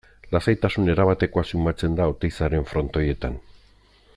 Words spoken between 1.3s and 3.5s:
sumatzen da Oteizaren Frontoietan.